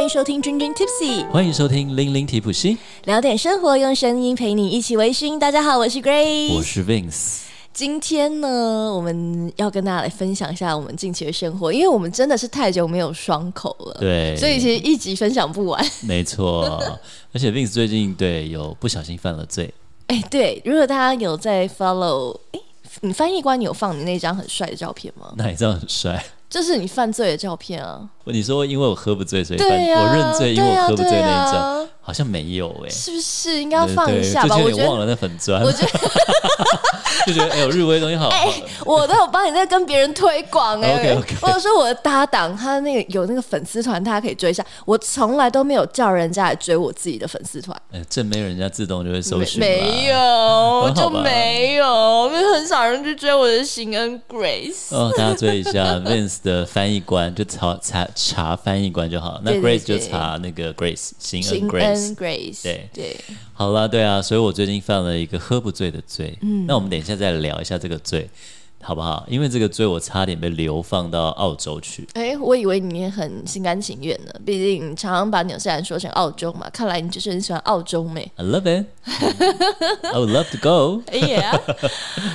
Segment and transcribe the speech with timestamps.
[0.00, 5.38] 欢迎收听君君 Tipsy，欢迎收听零零提普西，聊点生活，用声音陪你一起微醺。
[5.38, 7.42] 大家好，我是 Grace，我是 Vince。
[7.74, 15.86] 今天呢，我们要跟大家来分享一下我们近期的生活，因为我们真的是太久没有双口了，对，所以其实一集分享不完。
[16.00, 16.82] 没错，
[17.34, 19.70] 而且 Vince 最近对有不小心犯了罪。
[20.06, 22.60] 哎，对，如果大家有在 follow，哎，
[23.02, 25.34] 你翻译官你有放你那张很帅的照片吗？
[25.36, 26.24] 哪一张很帅？
[26.50, 28.10] 就是你犯罪的照片啊！
[28.24, 31.88] 你说因为我喝不醉，所以犯、啊、我认罪，因为我喝不醉那一张。
[32.10, 34.56] 好像没有哎、欸，是不是应该要放一下吧？
[34.56, 35.90] 我忘了那粉砖，我觉得
[37.24, 44.64] 就觉得哎呦，日威东西好，哎、欸，我都有帮你在跟别人推广哎、或者说我的搭档他那个有那个粉丝团，大家可以追一下。
[44.84, 54.92] 我从来都没有叫人家来追我自己的粉丝团，哎，正妹人家自动就会搜寻，没有就没有，因为很少人去追我的新恩 Grace。
[54.92, 59.40] 哦，大家追一下 Vince 的翻译官，就查查查翻译官就好。
[59.44, 61.99] 那 Grace 就查那个 Grace 新恩 Grace。
[62.16, 63.16] Grace，对对，
[63.52, 66.36] 好啦，对啊，所以我最近犯了一个喝不醉的罪。
[66.42, 68.28] 嗯，那我们等一下再聊一下这个罪。
[68.82, 69.24] 好不好？
[69.28, 72.08] 因为这个罪，我差点被流放到澳洲去。
[72.14, 76.68] 哎，我以为你也很心甘情愿呢，毕竟常常把纽西兰说成澳洲嘛。
[76.72, 78.30] 看来你就是很喜欢澳洲妹。
[78.36, 78.86] I love it.
[80.02, 81.02] I would love to go.
[81.12, 81.60] Yeah.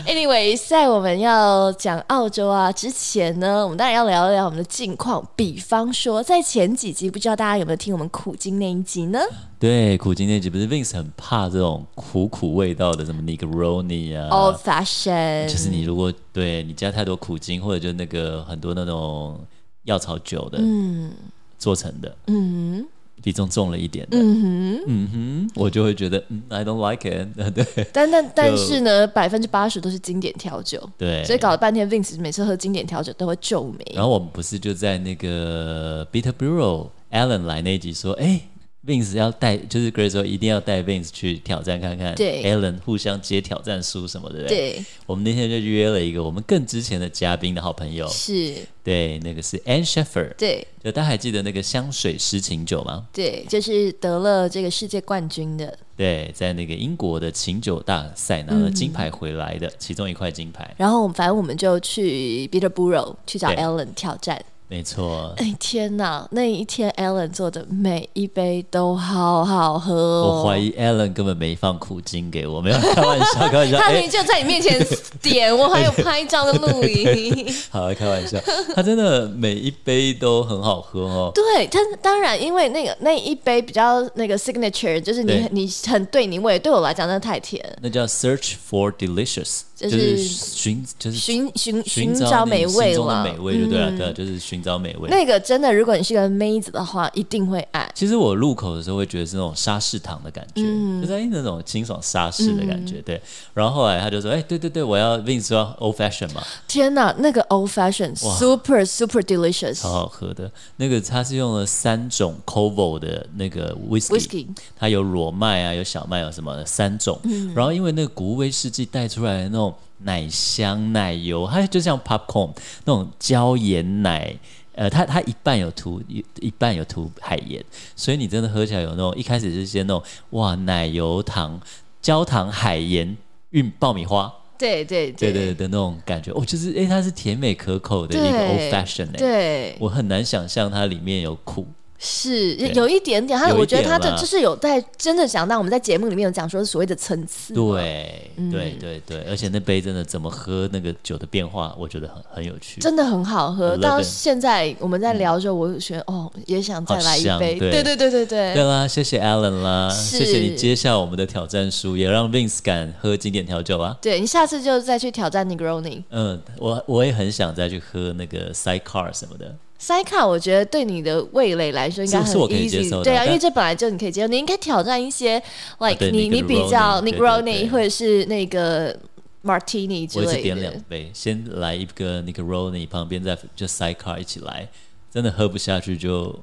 [0.05, 5.27] Anyway，在我们要讲澳洲啊之前呢，我们当然要聊一聊我们的近况。
[5.35, 9.19] 比方说，在前几集，不知道大家有没有听我们苦经那一集呢？
[9.59, 19.39] 对，苦经那集不是 Vince 很怕这种苦苦味道的，什么 Negroni 啊，Old Fashion，就是你如果对你加太多苦精，或者就那个很多那种
[19.83, 21.11] 药草酒的，嗯，
[21.58, 22.83] 做成的，嗯。
[22.83, 22.88] 哼，
[23.23, 33.94] 比重重了一点的，嗯哼，嗯哼，我就会觉得，嗯，I don't like it， 对，但但但是呢，百分之八十都是经典调酒，对，所以搞了半天，Vince 每次喝经典调酒都会皱眉。
[33.95, 38.41] 然后我们不是就在那个 Bitter Bureau Alan 来那一集说，哎。
[38.86, 44.84] Vince 要带，就是 Grace 说一定要带 Vince 去挑战看看，对，Allen 互相接挑战书什么的，对。
[45.07, 53.07] 我们那天就约了一个我们更之前的嘉宾的好朋友，是，对，那个是 Anne Sheffer，对，就大家还记得那个香水诗情酒吗？
[53.12, 60.73] 对，就是得了这个世界冠军的，对，在那个英国的琴酒大赛拿了金牌回来的，嗯、其中一块金牌。
[60.78, 64.44] 然后我们反正我们就去 Peterborough 去找 Allen 挑战。
[64.68, 66.28] 没错，哎天哪！
[66.31, 70.42] 那一天 Alan 做的每一杯都好好喝哦。
[70.42, 73.78] 我怀疑 Alan 根本没放苦精给我，没有开玩笑，开玩笑。
[73.81, 74.80] 他明明就在你面前
[75.22, 77.46] 点，欸、 我还有拍照的录音。
[77.70, 78.40] 好，开玩笑，
[78.76, 81.32] 他真的每一杯都很好喝哦。
[81.36, 87.64] 对，他当然因为那个那一杯比较那个 signature，就是你你很对你味，对我来讲真的太甜。
[87.82, 89.62] 那叫 Search for Delicious。
[89.75, 95.09] 就是寻，就是寻寻寻找美味了的美味就对了，对，就是寻找美味。
[95.09, 97.85] 那个真的，如果你是个妹子的话，一定会爱。
[97.94, 100.62] 其实我入口的时候会觉得是那种沙士糖的感觉，
[101.02, 103.22] 就是那种清爽沙士的感觉，对。
[103.53, 110.50] 然后后来他就说：“哎，对对对，我要 Vince 说 Old Fashion 嘛。”天哪，那个 Old Fashion super super delicious，好好喝的。
[110.78, 114.47] 那个它是用了三种 Covo 的那个 Whisky，
[114.78, 117.19] 它有裸麦啊，有小麦，有什么的三种。
[117.53, 119.65] 然后因为那个谷物威士忌带出来的那种。
[120.00, 122.52] 奶香奶油，它就像 popcorn
[122.84, 124.36] 那种椒盐奶，
[124.74, 127.64] 呃，它它一半有涂一一半有涂海盐，
[127.96, 131.59] 所以你真的喝起来有那种一开始是先那种哇奶油糖
[132.02, 133.16] 焦糖海盐
[133.52, 135.31] 运爆米花，对对对。
[135.31, 141.66] 对对的那种感觉，哦，就是哎、欸、它是甜美可口的一个 old fashion 哎，对，我很难想象它里面有苦。
[142.05, 153.75] 是有一点点，他我觉得他的就是有在真的讲到我们在节目里面有讲说所谓的层次，对对对对，而且那杯真的怎么喝那个酒的变化，我觉得很很有趣，真的很好喝。
[153.77, 157.57] 到现在我们在聊的时候，我就觉得哦，也想再来一杯。
[157.57, 163.97] 对对对对对，对啦，谢谢 Alan 啦，谢谢你接下我们的挑战书，也让 Vince 敢喝经典调酒啊。
[164.01, 166.03] 对，你下次就再去挑战 Negroni。
[166.11, 169.55] 嗯，我我也很想再去喝那个 Sidecar 什么的。
[169.78, 175.41] 塞卡，我觉得对你的味蕾来说应该很 easy，对啊，因为这本来就你可以接受，你应该挑战一些
[175.79, 178.97] ，like 你你比较 Negroni 或者是那个
[179.44, 180.32] Martini 之类的。
[180.32, 184.67] 我点两杯，先来一个 Negroni，旁边再就塞卡一起来，
[185.14, 186.40] 真的喝不下去就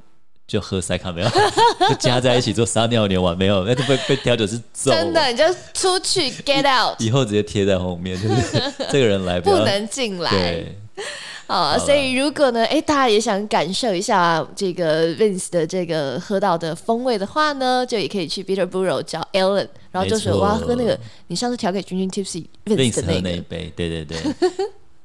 [0.47, 1.29] 就喝塞卡没有，
[1.89, 4.93] 就加在一起做撒尿牛丸没有，那都被被调酒师揍。
[4.93, 8.62] 真的，你就出去 get out，以后直接贴在后面，就是
[8.93, 10.31] 这个人来不，不能进来。
[10.31, 10.79] 对。
[11.53, 24.19] 好，所以如果呢，哎，大家也想感受一下这个 Vince 的这个喝到的风味的话呢，就也可以去 Peterborough 找 Alan，然后就是我要喝那个你上次调给君君 Tipsy Vince 的那一杯，对对对。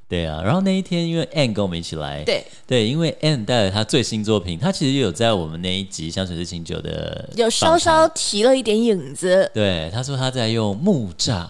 [0.09, 2.41] 对啊，然后那一天因为 Anne 跟我们一起来，对。
[2.65, 9.51] 对，因为 Anne 带了他最新作品，他其实有在我们那一集《香水是清酒》的有稍稍提了一点影子。
[9.53, 11.45] 对，他说他在用木栅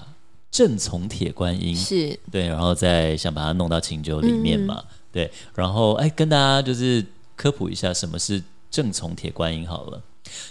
[0.57, 2.19] 正从铁观音，是。
[2.31, 7.05] 对，然后再想把它弄到清酒里面嘛，嗯、对，然后哎，跟大家就是
[7.35, 10.01] 科普一下什么是正从铁观音好了，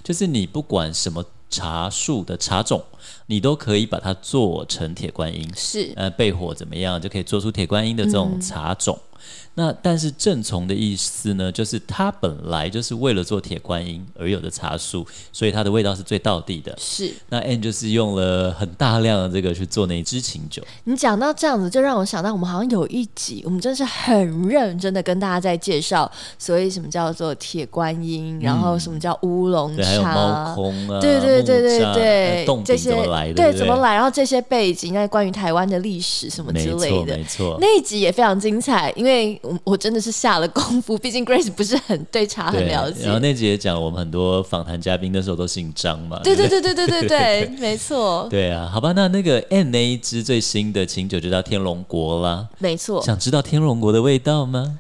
[0.05, 2.85] 就是你不管什么茶树的茶种。
[3.29, 5.93] 你都可以把它做成铁观音，是。
[5.97, 8.97] 呃，焙火怎么样就可以做出铁观音的这种茶种。
[9.15, 9.16] 嗯
[9.59, 16.77] 那但是正从的意思呢，就是它本来就是为了做铁观音而有的茶树，所以它的味道是最道地的。
[16.79, 20.63] 是，那 Anne 就是用了很大量的这个去做那一支琴酒。
[20.85, 39.16] 你讲到这样子，就让我想到我们好像有一集，我们真的是很认真的跟大家在介绍，所以什么叫做铁观音，嗯、然后什么叫乌龙茶，对，还有猫空啊，对对对对对，冻顶怎么来的，对，怎么来，然后这些背景，那关于台湾的历史什么之类的，没错，没错，那一集也非常精彩，因为。
[39.43, 43.05] 我我真的是下了功夫， 毕竟 Grace 不是很对茶很了解。
[43.05, 46.21] 然后那集也讲，我们很多访谈嘉宾那时候都姓张嘛。
[46.25, 48.27] 对对对对对对 对，没错。
[48.31, 52.49] 对啊，好吧，那那个 Anne 那一支最新的清酒就叫天龙国啦。
[52.59, 53.03] 没错。
[53.03, 54.79] 想知道天龙国的味道吗？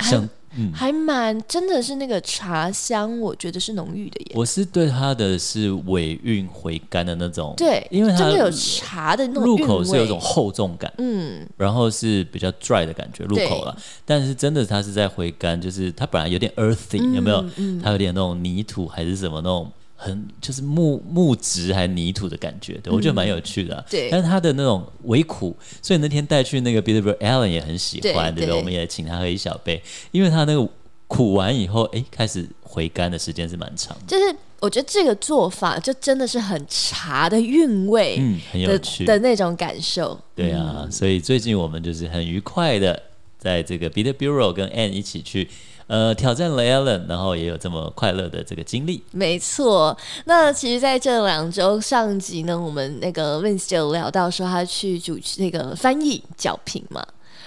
[0.00, 0.28] 想。
[0.56, 4.32] 嗯、还蛮真的是那个茶香，我觉得是浓郁的耶。
[4.34, 17.44] 我是对它的是尾韵回甘的那种，对，因为它真的有茶的那种入口是有一种厚重感，嗯，然后是比较 dry 的感觉入口了，但是真的它是在回甘，就是它本来有点 earthy，、嗯、有没有？
[17.56, 19.70] 嗯、它有点那种泥土还是什么那种。
[20.00, 23.84] 很就是木木质还泥土的感觉，对、嗯、我觉得蛮有趣的、啊。
[23.90, 28.58] 对，但是它的那种微苦，所以那天带去那个 Bilderberg Ellen 也很喜欢，对，对不对？
[28.58, 30.68] 我们也请他喝一小杯，因为他那个
[31.08, 34.04] 苦完以后，哎，开始回甘的时间是蛮长的。
[34.06, 40.16] 就是我觉得这个做法就真的是很茶的韵味，嗯，很有趣的那种感受。
[40.36, 43.02] 对啊，嗯、所以最近我们就是很愉快的
[43.36, 45.48] 在这个 Bitter Bureau 跟 Anne 一起去。
[45.88, 49.02] 呃，挑战雷 Allen，然后也有这么快乐的这个经历。
[49.10, 49.96] 没错，
[50.26, 57.02] 那其实在这两周上集呢，我们那个 Vince 就聊到说他去主持那个翻译角评嘛，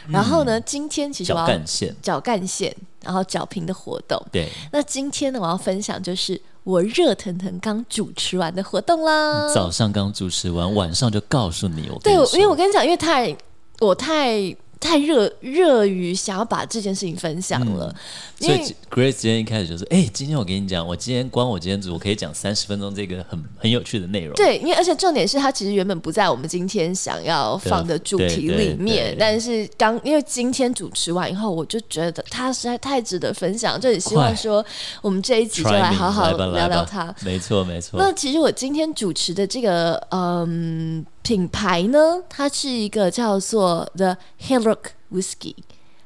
[0.07, 4.19] 嗯、然后呢，今天其实我要角干线，角干线，然后角评的活动。
[4.31, 9.53] 对，那今天呢，我要分享就是我热腾腾刚主持完的活动啦。
[9.53, 13.37] 早上刚主持完，晚上就告诉你，我对，因为我跟你讲，因为太
[13.79, 14.55] 我太。
[14.81, 17.95] 太热热于想要把这件事情分享了，
[18.39, 34.65] 嗯、所以 Grace 今天一开始就说：“哎、欸，今天我跟你讲，我今天光我今天组我可以讲三十分钟这个很很有趣的内容。”对，因为而且重点是他其实原本不在我们今天想要放的主题里面，但是刚因为今天主持完以后，我就觉得他实在太值得分享，就很希望说
[35.03, 37.13] 我们这一集就来好好聊聊他。
[37.23, 37.99] 没错，没错。
[37.99, 41.05] 那其实我今天主持的这个嗯。
[41.21, 45.55] 品牌呢，它是一个叫做 The Headlock Whisky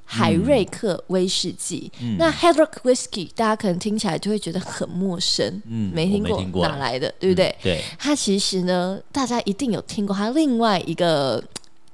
[0.04, 1.92] 海瑞克威士忌。
[2.00, 7.48] 嗯、那 Headlock Whisky 大家可能听起来就会觉得很陌生，嗯，没听过，哪来的，对不对？
[7.48, 7.84] 嗯、对。
[7.98, 11.44] 它其实呢，大家一定有听过，它另外一个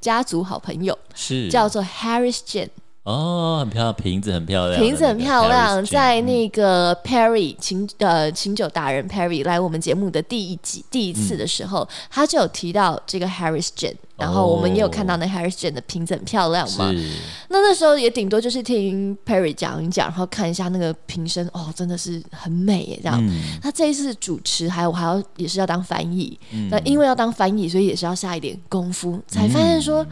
[0.02, 2.70] 家族好朋友是叫做 Harris Gin。
[3.04, 5.84] 哦，很漂亮，瓶子很漂亮，瓶子很漂亮。
[5.88, 16.94] 在那个 Perry 琴呃琴酒达人 Perry 来我们节目的第一集第一次的时候，嗯、他就有提到这个 Harris Gin，然后我们也有看到那 Harris Gin 的瓶子很漂亮嘛。
[17.50, 23.18] 那那时候也顶多就是听 Perry 讲一讲，然后看一下那个瓶身，哦，真的是很美耶，这样。
[23.20, 30.06] 嗯、他这一次主持还有还要也是要当翻译，嗯、那因为要当翻译，所以也是要下一点功夫，才发现说。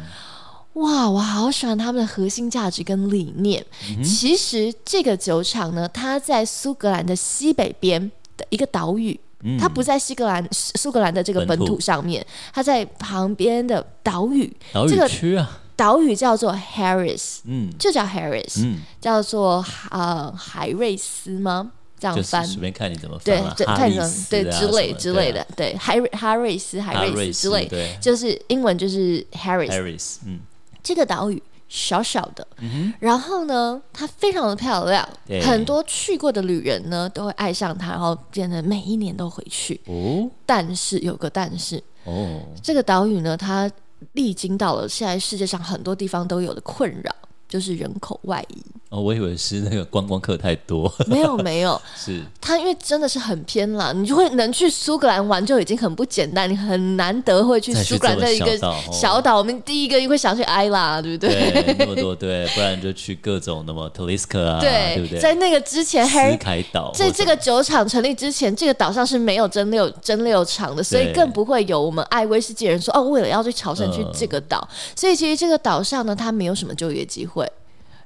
[0.74, 3.66] 嗯哇，我好喜欢他们的核心价值跟理念。
[3.90, 8.00] 嗯、其实这个酒厂呢，它在苏格兰的西北边
[8.38, 14.56] 的一个岛屿，嗯、它不在西格兰苏格兰的这个本土上面，它在旁边的岛屿。
[14.72, 21.72] 岛屿区啊，这个岛屿叫做 Harris，嗯，就叫 Harris，嗯，叫做呃海瑞斯吗？
[22.00, 30.40] 这样翻，随便看你怎么对，看成对之类之类的，对，海瑞哈瑞斯海瑞斯之类，就是英文就是 Harris，嗯。
[30.89, 35.08] 这个岛屿小小的，嗯、然后呢，它非常的漂亮，
[35.39, 39.79] 很多去过的旅人呢都会爱上它，然后变得每一年都回去。
[39.86, 43.69] 哦，但是有个但是，哦，这个岛屿呢，它
[44.13, 47.15] 历经到了现在世界上很多地方都有的困扰，
[47.50, 48.63] 就是人口外移。
[48.89, 50.91] 哦，我以为是那个观光客太多。
[51.06, 58.58] 没 有没有， 是它因为真的是很偏啦，你就会能去苏格兰玩就已经很不简单，你很难得会去苏格兰的一个
[58.91, 59.38] 小岛。
[59.38, 61.51] 我们第一个会想去埃拉，对不对？
[61.51, 65.20] 对，那么多对，不然就去各种那么特里斯克啊，对，对不对？
[65.20, 77.38] 在那个之前，斯凯岛，在这个酒厂成立之前，这个岛上是没有蒸馏蒸馏厂的，所以更不会有我们爱威士忌人说哦，为了要去朝圣去这个岛，呃、所以其实这个岛上呢，它没有什么就业机会。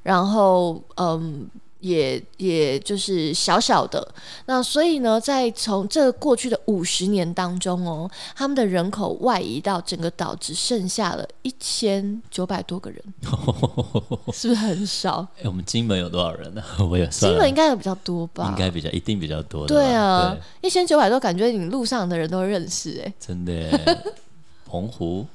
[0.03, 4.05] 然后，嗯，也也就是小小的
[4.45, 13.03] 那，所以呢，在从这过去的五十年当中哦，他们的人口外移到整个岛，只剩下了一千九百多个人，
[14.31, 15.27] 是不是很少？
[15.37, 16.63] 哎，我们金门有多少人呢？
[16.89, 18.47] 我也算，金门应该有比较多吧？
[18.49, 19.67] 应该比较，一定比较多。
[19.67, 24.03] 对啊，一千九百多，感觉你路上的人都认识哎，真的。
[24.65, 25.25] 澎湖、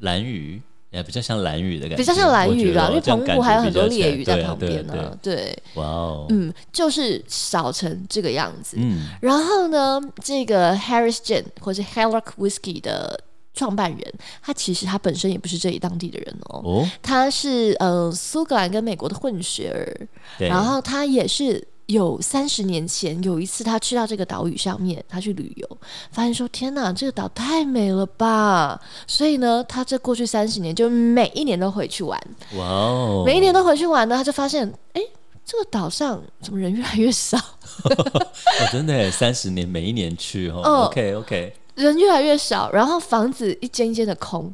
[0.00, 0.60] 蓝屿。
[0.90, 5.16] 也比较像蓝屿的感觉，比较像蓝屿吧，因为澎湖还有很多烈屿在旁边呢。
[5.22, 8.76] 对，哇哦，嗯，就是少成这个样子。
[8.78, 21.68] 嗯，然后呢，这个 Harris Gin 或者 Hellock Whisky 的创办人，他其实他本身也不是这里当地的人哦，哦他是呃苏格兰跟美国的混血儿，对然后他也是。
[21.88, 25.78] 有三十年前，有一次他去到这个岛屿上面，他去旅游，
[26.12, 28.78] 发现说：“天哪，这个岛太美了吧！”
[29.08, 32.20] 所以呢，他这过去三十年就每一年都回去玩。
[32.56, 33.22] 哇哦！
[33.24, 35.00] 每一年都回去玩呢，他就发现，哎，
[35.46, 37.38] 这个岛上怎么人越来越少？
[37.84, 38.22] 哦，
[38.70, 40.60] 真的，三十年每一年去哦。
[40.62, 44.52] 哦 OK OK，人越来越少，然后房子一间一间的空。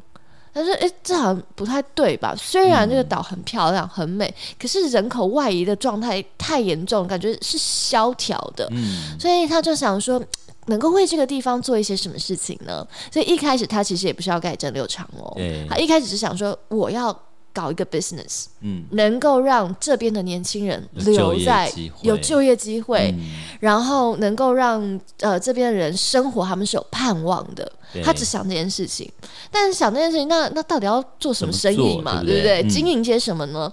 [0.57, 2.33] 但是，哎，这好像不太对吧？
[2.37, 8.65] 虽然这个岛很漂亮、很美，可是人口外移的状态太严重，感觉是萧条的。
[8.71, 10.23] 嗯，所以他就想说，
[10.67, 12.87] 能够为这个地方做一些什么事情呢？
[13.11, 15.35] 所以一开始他其实也不是要盖蒸馏厂哦，
[15.69, 17.13] 他一开始是想说，我要
[17.55, 21.71] 搞一个 business，嗯，能够让这边的年轻人留在
[22.01, 27.71] 有就业机会，嗯、然后能够让呃这边的人生活，他们是有盼望的。
[28.03, 29.09] 他只想这件事情，
[29.49, 32.21] 但是想这件事情，那那到底要做什么生意嘛？
[32.21, 32.61] 对不对？
[32.61, 33.71] 嗯、经营些什么呢？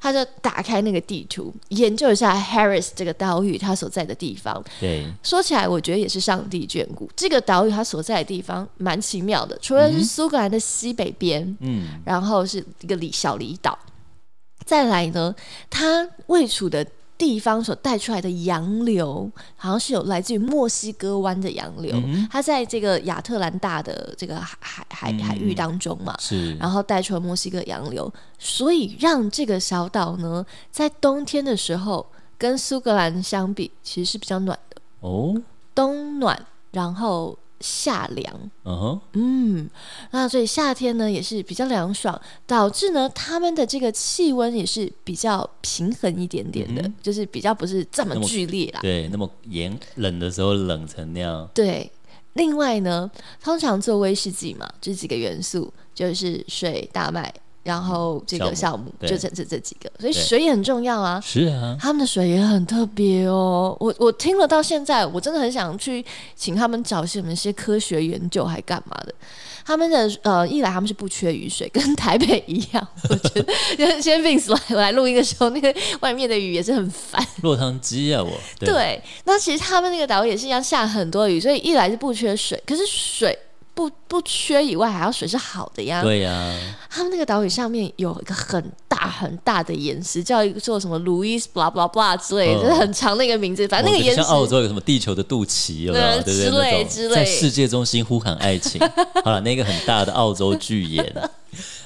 [0.00, 4.62] 他就打开那个地图，研究一下 Harris 这个岛屿他所在的地方。
[4.80, 7.10] 对，说起来我觉得也是上帝眷顾。
[7.16, 13.78] 这个岛屿它所在的地方蛮奇妙的，除了是苏格兰的西北边，嗯，然后是一个离小离岛，
[14.64, 15.34] 再来呢，
[15.70, 16.86] 它位处的。
[17.18, 32.06] 地方所带出来的洋流，好像是有来自于墨西哥湾的洋流，嗯、它在这个亚特兰大的这个海海海海域当中嘛，是，然后带出了墨西哥洋流，所以让这个小岛呢，在冬天的时候
[32.38, 34.80] 跟苏格兰相比，其实是比较暖的。
[35.00, 35.34] 哦，
[35.74, 37.36] 冬暖，然后。
[37.60, 39.70] 夏凉，嗯哼，嗯，
[40.10, 48.80] 那所以夏天呢也是比较凉爽，导致呢他们的这个气温也是比较平衡一点点的，嗯、就是比较不是这么剧烈啦。
[48.80, 51.48] 对，那么严冷的时候冷成那样。
[51.52, 51.90] 对，
[52.34, 53.10] 另外呢，
[53.42, 57.32] 通常做威士忌嘛，这几个元素就是水、大麦。
[57.68, 61.20] 然后这个项目就这这这几个，所以水也很重要啊。
[61.20, 63.76] 是啊，他们的水也很特别哦。
[63.78, 66.02] 我我听了到现在，我真的很想去
[66.34, 69.14] 请他们找些什么些科学研究，还干嘛的？
[69.66, 72.88] 他们的呃，一来他们是不缺雨水，跟台北一样。
[73.10, 77.22] 我觉得先 Vince 来来录音的时候，那个外面的雨也是很烦。
[77.42, 79.02] 落汤鸡啊，我对，对。
[79.26, 83.38] 那其实他们那个岛也是一样下很多雨，所以一来是不缺水，可是水。
[83.78, 86.02] 不不缺以外，还要水是好的呀。
[86.02, 93.68] 对呀、啊，他们那个岛屿上面有一个很大很大的岩石，叫一个做什么 Louis blah blah blah 之类的，就是很长的一个名字。
[93.68, 96.22] 反正那个岩石、哦、像澳洲有什么地球的肚脐，有没有？
[96.22, 98.80] 对之类之类，在世界中心呼喊爱情。
[99.24, 101.30] 好了，那个很大的澳洲巨岩，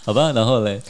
[0.03, 0.33] 好吧。
[0.33, 0.81] 然后嘞，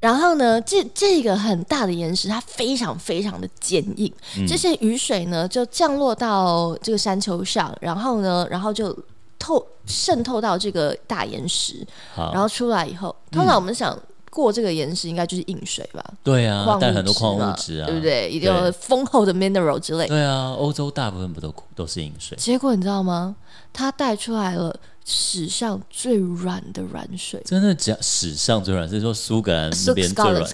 [0.00, 4.10] 然后呢，这这个很大的岩石，它非常非常的坚硬。
[4.38, 8.96] 嗯、这些雨水呢，就降落到这个山丘上，然后呢，然后就。
[9.44, 11.86] 透渗透到这个大岩石，
[12.16, 13.98] 然后出来以后，通常我们想
[14.30, 16.02] 过这个岩石应该就是硬水吧？
[16.22, 18.30] 对啊，带很多矿物质啊，对不对？
[18.30, 20.08] 一定要丰厚的 mineral 之类。
[20.08, 22.38] 对啊，欧洲大部分不都都是硬水？
[22.38, 23.36] 结果你知道吗？
[23.70, 24.74] 它带出来了
[25.04, 27.42] 史上最软的软水。
[27.44, 30.44] 真的讲史上最软，是说苏格兰那边最软、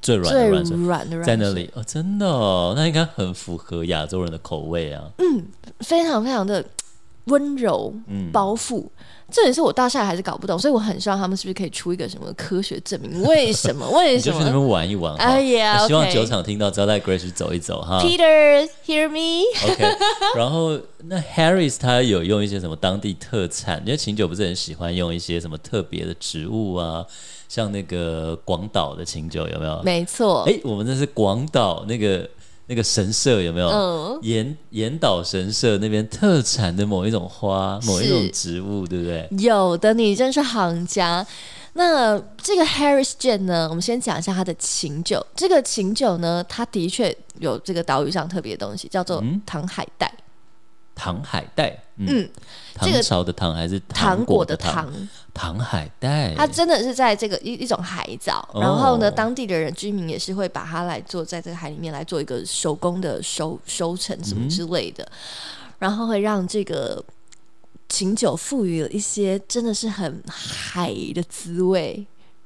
[0.00, 5.02] 最软、最软的软在那里哦，真的哦，那应该很符合亚洲人的口味啊。
[5.18, 5.44] 嗯，
[5.80, 6.64] 非常非常的。
[7.26, 7.92] 温柔
[8.32, 8.90] 包覆，嗯、
[9.30, 13.22] 这也是我到现在还是搞不懂，所以我很希望他们是不是可以出一个什么科学证明？
[13.26, 13.88] 为什么？
[13.90, 14.38] 为什么？
[14.38, 15.14] 就去那边玩一玩。
[15.16, 18.00] 哎呀，希望酒厂听到，招待 Grace 走一走哈。
[18.00, 19.44] Peter，hear me。
[19.64, 19.84] OK，
[20.36, 23.82] 然后那 Harris 他有用一些什么当地特产？
[23.84, 27.04] 因为琴酒不是很喜欢用一些什么特别的植物啊，
[27.48, 29.82] 像那个广岛的琴酒有没有？
[29.82, 30.42] 没错。
[30.42, 32.28] 哎，我们这是广岛那个
[32.66, 33.68] 那个神社有没有？
[33.68, 34.18] 嗯。
[34.22, 39.28] 岩岩岛神社那边特产的某一种花，某一种植物，对不对？
[39.38, 41.26] 有的，你真是行家。
[41.74, 45.24] 那这个 Harris Jane 呢，我们先讲一下它的琴酒。
[45.36, 50.10] 这个琴酒呢，它的确有这个岛屿上特别的东西，叫做糖海带。
[50.96, 52.28] 糖海带，嗯，
[52.74, 54.92] 唐朝的糖还是糖果的糖？
[55.32, 65.06] 糖海带，它真的是在这个一一种海藻，然后呢，当地的人居民也是会把它来做，在这个海里面来做一个手工的收收成什么之类的，
[65.78, 67.04] 然后会让这个。
[67.88, 72.04] 琴酒赋予了一些真的是很海的滋味。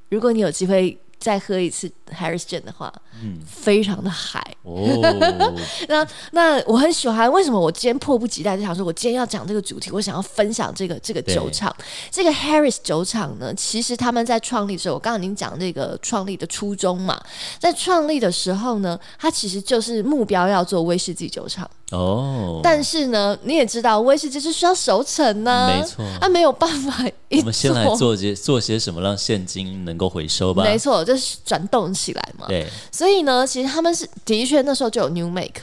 [0.09, 2.91] 如果你有机会再喝一次 Harris Gin 的话，
[3.23, 4.41] 嗯，非常的嗨。
[4.63, 4.99] 哦，
[5.89, 7.31] 那那我很喜欢。
[7.31, 11.75] 为什么我今天迫不及待就想说，我今天要讲这个主题，我想要分享这个这个酒厂。
[12.09, 17.19] 这个 Harris 酒厂呢，其实他们在创立的时候，我刚刚已经讲那个创立的初衷嘛，
[17.59, 21.69] 在创立的时候呢，它其实就是目标要做威士忌酒厂。
[21.91, 27.05] 哦，但是呢，你也知道威士忌是需要熟成呢、啊，没错，它、啊、没有办法。
[27.31, 30.63] 我们先来做些做些什么，让现金能够回收吧。
[30.63, 32.47] 没错，就是转动起来嘛。
[32.47, 35.61] 对，所以呢，其实他们是的确那时候就有 New Make，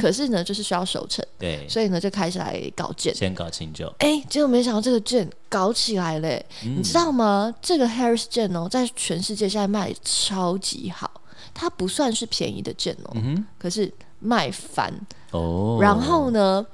[0.00, 1.24] 可是呢，就是需要熟成。
[1.38, 3.92] 对，所以呢，就开始来搞 Gin，先搞清酒。
[3.98, 6.28] 哎，结果没想到这个 Gin 搞起来了，
[6.64, 7.52] 嗯、你知道吗？
[7.60, 11.10] 这个 Harris Gin 哦，在全世界现在卖超级好，
[11.52, 14.94] 它不算是便宜的 Gin 哦，嗯，可是卖翻。
[15.32, 16.64] 哦，然后呢，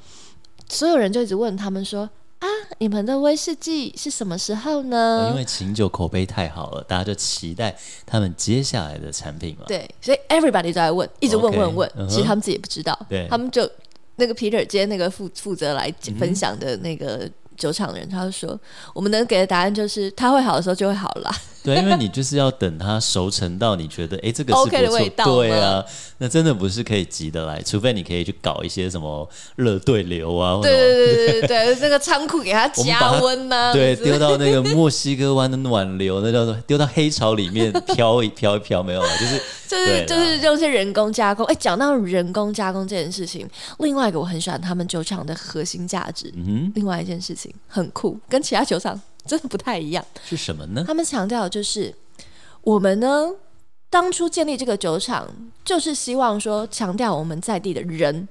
[0.68, 2.08] 所有人就一直问他们说
[2.40, 2.46] ：“啊，
[2.78, 7.76] 你们的威士忌是什么时候呢？”哦，因为琴酒口碑太好了，大家就期待
[8.06, 9.64] 他们接下来的产品嘛。
[9.66, 11.92] 对，所以 everybody 都在问，一直问问问。
[12.08, 13.68] 其实他们自己也不知道，对，他们就
[14.16, 18.58] 那个 Peter 今天那个负负责来分享的那个酒厂的人，嗯、他就说
[18.94, 21.30] ：“我们能给的答案就是，他会好的时候就会好了。”
[21.74, 25.84] 对，因为你就是要等它熟成到你觉得，哎，这个是不错 OK 的味道，对啊，
[26.18, 41.44] 那真的不是可以急得来，除非你可以去搞一些什么热对流啊，对对对对对，这个仓库给它加温呐，对，丢到那个墨西哥湾的暖流，那叫做丢到黑潮里面 飘一飘一飘，没有了，就是就是就是用一些人工加工。
[41.46, 43.48] 哎，讲到人工加工这件事情，
[43.78, 48.98] 另外一个我很喜欢他们酒厂的核心价值，嗯哼，另外一件事情很酷，跟其他酒厂。
[49.28, 50.82] 真的不太一样，是什么呢？
[50.86, 51.94] 他们强调就是，
[52.62, 53.30] 我们呢
[53.90, 55.28] 当初建立这个酒厂，
[55.64, 58.26] 就是希望说强调我们在地的人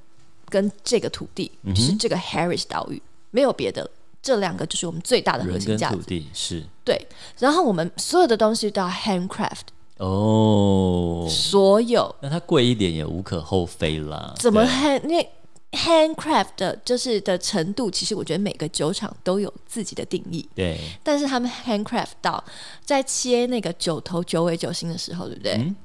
[0.50, 3.90] 跟这个土地，嗯、是这个 Harris 岛屿，没有别的，
[4.22, 5.96] 这两个就是我们最大的核心价值。
[5.96, 6.64] 土地是。
[6.84, 7.08] 对，
[7.40, 12.16] 然后我们所有的东西都要 handcraft 哦，所有。
[12.22, 14.34] 那它贵一点也无可厚非啦。
[14.38, 15.28] 怎么 hand 那
[15.72, 20.48] ？Handcraft 的就是的程度，其实我觉得每个酒厂都有自己的定义。
[20.56, 22.42] 对，但是他们 Handcraft 到
[22.86, 25.54] 在切那个酒头、酒尾、酒心的时候，对不对？
[25.56, 25.76] 嗯、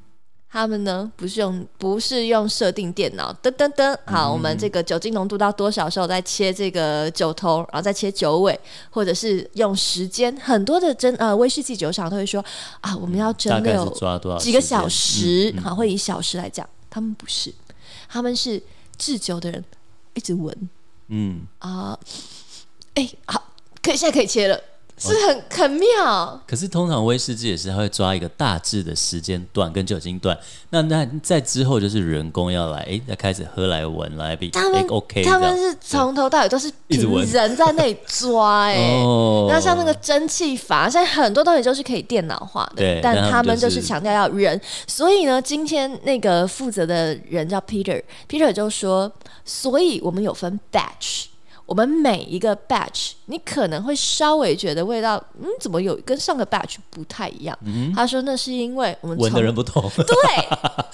[0.49, 12.43] 他们呢不是用不是用设定电脑，噔噔噔，好，嗯、我们这个酒精浓度到多少时候再切这个酒头，然后再切酒尾，或者是用时间，很多的蒸呃威士忌酒厂都会说
[12.81, 17.53] 啊，我们要蒸馏几个小时，好、嗯，会以小时来讲，他们不是，
[18.09, 18.63] 他们是。
[19.03, 19.65] 制酒的人
[20.15, 20.57] 一直闻，
[21.09, 21.99] 嗯啊，
[22.95, 24.63] 哎、欸，好，可以，现在可以切了。
[25.09, 30.39] 是很很妙，可是通常威士忌也是他会抓一个大致的时间段跟酒精段，
[30.71, 38.77] 那那在之后就是人工要来，哎，要开始喝来闻来比，他们 OK，他们是从头到尾都是凭人在那里抓，哎，
[39.49, 49.11] 那像那个蒸汽阀，现在很多东西都是可以电脑化的，对，但他们就是强调要人，所以呢，今天那个负责的人叫 Peter，Peter 就说，
[49.45, 51.32] 所以我们有分 batch。
[51.67, 57.57] 我们每一个 batch，你可能会稍微觉得味道，嗯，怎么有跟上个 batch 不太一样？
[57.65, 60.15] 嗯、他说那是因为我们闻的人不同， 对，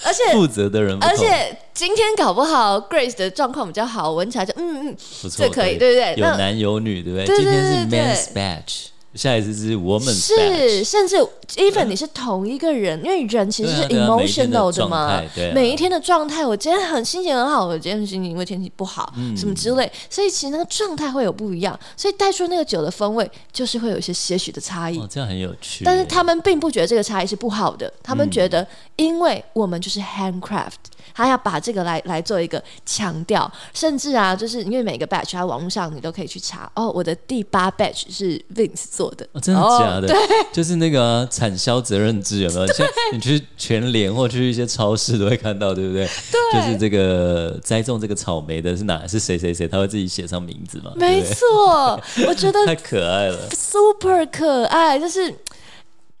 [0.05, 6.15] 而且 负责的人不同，而且今天搞不好 Grace 的状况比较好，闻起来就嗯嗯，不错，这可以，对不对？
[6.17, 7.35] 有男有女，对不对？
[7.35, 8.85] 今天是 men's batch。
[9.15, 11.15] 下一次是我们是，甚至
[11.55, 15.21] even 你是同一个人，因为人其实是 emotional 的嘛。
[15.53, 24.99] 每一天的状态，我今天很心情很好，我今天心情因为天气不好，什么之类，所以其实那个状态会有不一样，所以带出那个酒的风味，就是会有一些些许的差异。
[24.99, 25.83] 哦，这样很有趣。
[25.83, 30.73] 但是他们并不觉得这个差异是不好的，他们觉得，因为我们就是 handcraft。
[31.11, 40.07] 他要把这个来来做一个强调，甚至啊，就是因为每个 batch 在网络上你都可以去查哦，我的第八 batch 是 Vince 做的，哦，真的假的？
[40.07, 40.17] 对，
[40.51, 42.67] 就是那个啊，产销责任制有没有？
[42.73, 46.05] 像你去全联或去一些超市都会看到，对不对？
[46.51, 49.07] 对，就是这个栽种这个草莓的是哪？
[49.07, 49.65] 是谁谁谁？
[49.65, 50.91] 他会自己写上名字嘛？
[50.97, 55.33] 没错，我觉得 太可爱了，super 可爱，就是。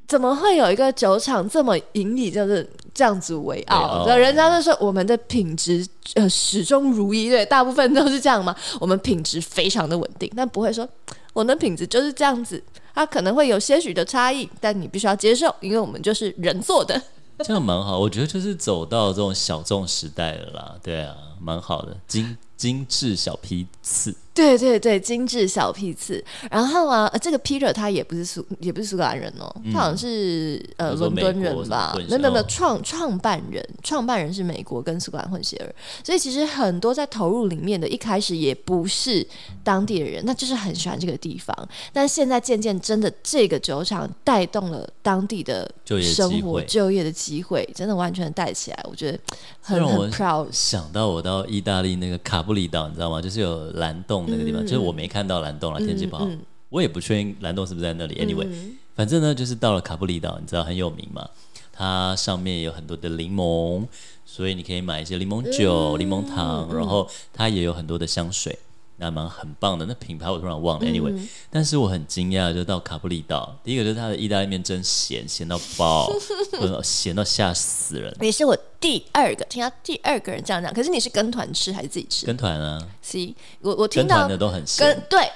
[0.07, 4.03] 怎么会有一个酒厂这么引以就是这样子为傲？
[4.03, 8.55] 对，人家就说我们的品质呃始终如一，对，大部分都是这样嘛。
[8.79, 10.89] 我们品质非常的稳定，但不会说
[11.33, 12.63] 我的品质就是这样子，
[12.93, 17.01] 它可能会有些许的差异，但你必须要接受，因为我们就是人做的。
[17.39, 20.75] 这样蛮好，我觉得就是走到这种小众时代了啦。
[20.83, 24.13] 对啊，蛮好的，精精致小批次。
[24.39, 26.23] 对对对，精致小批次。
[26.49, 31.93] 然后啊，这个 Peter 他也不是苏，也不是苏格兰人哦，嗯、他好像是呃伦敦人吧？
[32.07, 35.67] 没有没有，创创办人，创办人是美国跟苏格兰混血儿。
[36.05, 39.27] 所以其实很多在投入里面的，一开始也不是
[39.61, 41.53] 当地的人，那就是很喜欢这个地方。
[41.91, 45.69] 但现在渐渐真的，这个酒厂带动了当地的
[46.01, 48.85] 生活、就业的机会，真的完全带起来。
[48.89, 49.19] 我觉得
[49.59, 50.47] 很很 proud。
[50.51, 53.21] 想到我到意大利那个卡布里岛，你知道吗？
[53.21, 54.28] 就是有蓝洞。
[54.29, 56.27] 那个地方、嗯、就是我没看到蓝洞了，天气不好，
[56.69, 58.15] 我也不确定蓝洞是不是在那里。
[58.15, 61.29] Anyway，、嗯、反正呢，就是到了卡布里岛，你知道很有名嘛，
[61.71, 63.85] 它上面有很多的柠檬，
[64.25, 68.57] 所以你可以买一些柠檬酒、柠、嗯、檬糖，然后它也有很多的香水，
[68.99, 69.85] 那蛮很棒的。
[69.85, 70.85] 那品牌我突然忘了。
[70.85, 76.11] Anyway，、嗯、但是我很惊讶，就到卡布里岛，第一个就是它的意大利面真咸，咸到爆，
[76.83, 78.15] 咸到吓死人。
[78.19, 78.57] 你是我。
[78.81, 82.25] 第二个听到第二个人这样讲，可是你是跟团吃还是自己吃？
[82.25, 85.29] 跟团啊，C，我我听到跟团的都很咸，跟对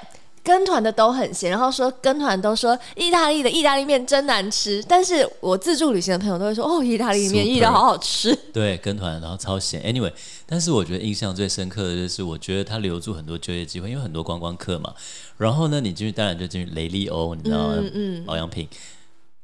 [0.44, 8.38] 跟团的都很咸，然后说跟团都说意大利的意大利面真难吃，但是我自助旅行的朋友都会说哦，意大利面意大利好好吃。
[8.52, 10.12] 对，跟团然后超咸，Anyway，
[10.46, 14.94] 但是我觉得印象最深刻的就是，我觉得他留住很多就业机会，因为很多观光客嘛。
[15.38, 17.76] 然后呢，你进去当然就进去雷利欧，你知道吗？
[17.78, 18.68] 嗯嗯，保养品，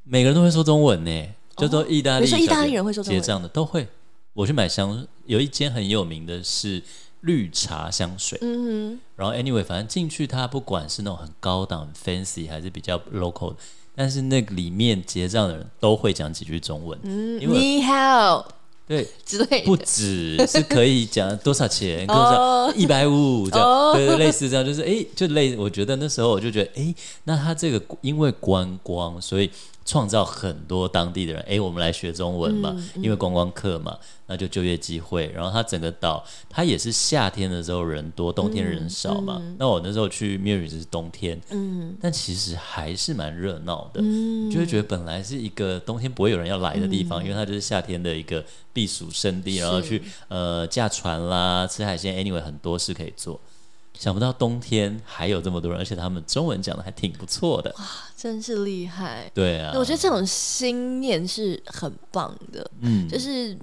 [0.03, 1.25] 每个人都会说中文呢。
[1.55, 3.87] 就说意大利，你说意大利人会说中文，结账的都会。
[4.33, 6.81] 我去买香，有一间很有名的是
[7.21, 8.37] 绿茶香水。
[8.41, 8.99] 嗯哼。
[9.15, 13.55] 然后 anyway，反正进去它不管是那种很高档、fancy 还是比较 local，
[13.95, 16.97] 但是那个里面结账的人都会讲几句中文。
[17.03, 17.39] 嗯。
[17.39, 18.47] 你好。
[18.87, 19.07] 对，
[19.65, 25.55] 不止是可以讲多少钱，多少一百五这样，对对，类似这样，就是哎，就类。
[25.55, 29.49] 我觉得那时候我就觉得，哎，那他这个因为观光，所以。
[29.89, 33.97] 创造很多当地的人，哎，我们来学中文嘛，嗯嗯、因为观光客嘛，
[34.27, 35.27] 那就就业机会。
[35.33, 39.41] 然后它整个岛，它也是夏天的时候人多，冬天人少嘛。
[39.57, 53.41] 那我那时候去 Miri 是冬天，嗯，但其实还是蛮热闹的，嗯，就会觉得本来是一个冬天不会有人要来的地方，嗯、因为它就是夏天的一个避暑胜地，然后去呃驾船啦、吃海鲜，anyway 很多事可以做。
[53.99, 57.69] 想不到冬天还有这么多人，而且他们中文讲的还挺不错的。
[57.77, 57.85] 哇，
[58.15, 59.29] 真是厉害！
[59.33, 62.65] 对啊，我觉得这种心念是很棒的。
[62.79, 63.57] 嗯，就是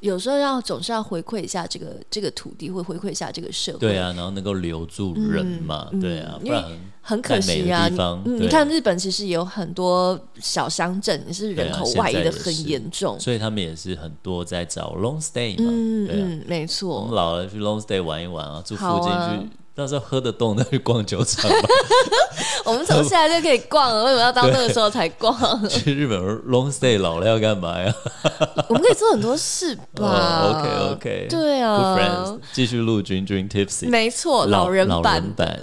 [0.00, 3.78] 有时候要总是要回馈一下这个这个土地，会回馈一下这个社会。
[3.78, 5.88] 对啊，然后能够留住人嘛。
[5.90, 7.88] 嗯、对啊，不然很很可惜啊。
[8.26, 15.70] 你看日本其实也有很多小乡镇，也是人口外移的很严重，所以他们也是很多在找 long stay 嘛。
[15.72, 17.00] 嗯啊、嗯，没错。
[17.00, 19.50] 我们老了去 long stay 玩一玩啊，住附近去。
[19.78, 21.56] 到时候喝得动，那去逛酒厂吧。
[22.66, 25.68] 我们从现在就可以逛了，为什么要到那个时候才逛？
[25.68, 27.94] 去日本 long stay 老了要干嘛呀？
[28.68, 30.42] 我们可以做很多事吧。
[30.42, 31.76] Oh, OK OK，对啊。
[31.76, 33.88] Good friends，继续录 Dream Dream Tipsy。
[33.88, 35.22] 没错，老人版。
[35.36, 35.60] 版，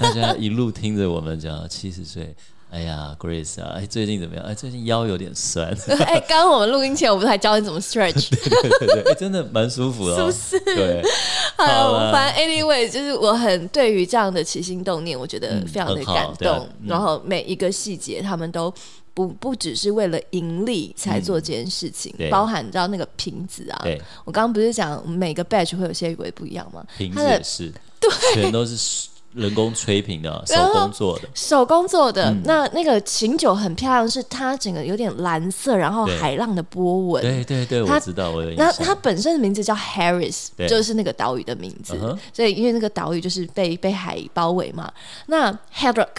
[0.00, 2.34] 大家一路听着我们讲七十岁。
[2.74, 4.44] 哎呀，Grace 啊，哎，最近怎么样？
[4.44, 5.68] 哎，最近腰有点酸。
[6.04, 8.30] 哎，刚刚我们录音前，我不是还教你怎么 stretch？
[8.34, 10.74] 对对对对，哎，真的蛮舒服的，哦，是不是？
[10.74, 11.00] 对。
[11.56, 16.48] 好，啦反正 anyway，就是我很对于这样的起心动念，我觉得非常的感动。
[16.48, 18.74] 嗯啊嗯、然后每一个细节，他们都
[19.14, 23.80] 不不只是为了盈利才做这件事情，嗯、包含你知道那个瓶子啊。
[23.84, 24.02] 对。
[24.24, 26.84] 我刚刚不是讲每个 batch 会有些微不一样吗？
[26.98, 29.06] 瓶子也是，对，全都是。
[29.34, 32.30] 人工吹瓶的，手工做的，手工做的。
[32.30, 37.20] 嗯、那那个琴酒很漂亮，是它整个有点蓝色，然后海浪的波纹。
[37.20, 38.66] 对对对，它我知道，我有印象。
[38.66, 41.98] 那它本身的名字叫 Harris，就是那个岛屿的名字。
[41.98, 44.92] 对所以因为那个岛屿就是被被海包围嘛。
[45.26, 46.14] 那 Headrock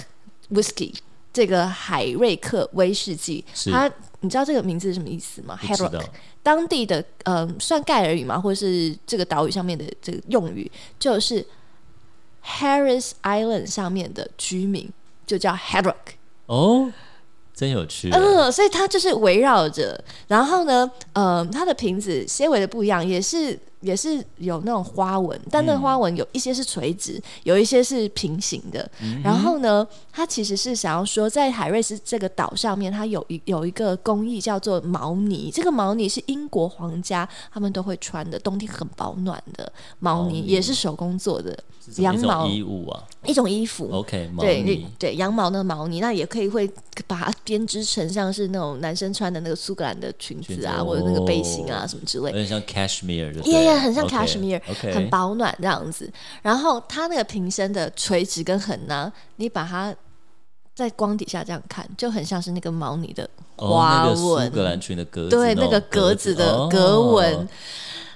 [0.51, 0.93] Whisky
[1.31, 6.03] 这个海瑞克威士忌，它你知道这个名字是什么意思吗？Headrock
[6.43, 11.45] 当地的嗯、呃，算盖尔语嘛，或者是这个岛屿上面的这个用语，就是。
[12.45, 14.89] Harris Island 上面的居民
[15.25, 15.95] 就叫 Headrock
[16.45, 16.91] 哦，
[17.53, 18.09] 真有趣。
[18.11, 28.89] 嗯，所以它就是围绕着，然后呢，呃，它的瓶子纤维的不一样，也是也是有那种花纹，但那个花纹有一些是垂直，有一些是平行的。
[29.01, 35.51] 嗯、然后呢，它其实是想要说，在海瑞斯这个岛上面，它有一有一个工艺叫做毛呢。
[35.53, 41.57] 这个毛呢是英国皇家他们都会穿的，冬天很保暖的毛呢，毛也是手工做的
[41.97, 42.47] 羊毛。
[42.47, 43.89] 衣物啊，一种衣服。
[43.91, 46.69] OK，对对，羊毛的毛呢，那也可以会
[47.07, 52.31] 把它编织成像是那种男生穿的那个苏格兰的裙子啊，子或者那个背心啊、哦、什么之类。
[52.31, 54.93] 的，有点像 cashmere，耶耶，很像 cashmere，、okay.
[54.93, 56.11] 很保暖这样子。
[56.41, 59.93] 然后它那个瓶身的垂直跟横呢，你把它
[60.73, 67.35] 在光底下这样看，就很像是那个毛呢的花纹，苏、哦那个、格兰裙的格子，对，那个格子的格纹。
[67.35, 67.47] 哦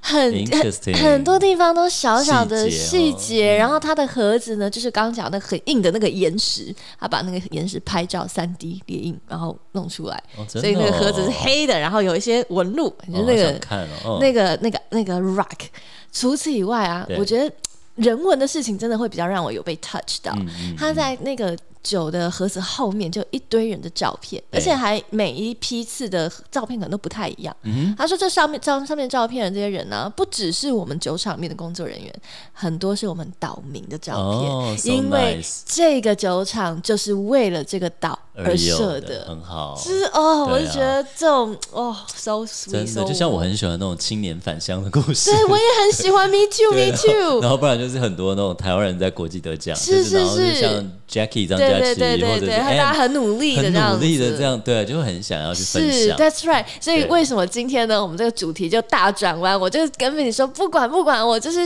[0.01, 13.59] 很很很多地方都小小的细节，节哦、然后它的盒子呢，就是刚刚讲的很硬的那个岩石，他把那个岩石拍照三 D 列印，然后弄出来，哦哦、所以那个盒子是黑的，然后有一些纹路，就那个、
[14.03, 15.67] 哦、那个那个那个 rock。
[16.11, 17.53] 除此以外啊，我觉得
[17.95, 21.57] 人文的事情真的会比较让我有被 touch 到，嗯嗯、他在那个。
[21.81, 27.55] 酒的盒子后面就一堆人的照片，而且还每一批次的照片可能都不太一样。
[27.63, 32.13] 嗯、他说这上面照上面照片的这些人呢、啊，不只是我们酒厂里面的工作人员，
[32.53, 39.75] 很多是我们岛民的照片，因为这个酒厂就是为了这个岛而设的，很好。
[39.77, 45.31] 是哦，啊、我就觉得这种哦，so sweet，真的就像我很喜欢那种青年返乡的故事。
[45.31, 47.41] 对，我也很喜欢，me too，me too。
[47.41, 51.57] 然后不然就是很多那种台湾人在国际得奖，是是是，像 Jackie 这样。
[51.57, 55.91] 对对对对对，大家很努力的这样努力的这样，对，就很想要去分享。
[55.91, 56.65] 是，That's right。
[56.79, 59.59] 所以为什么今天呢，我们这个主题就大转弯？
[59.59, 61.59] 我就跟你说，不管不管，我就是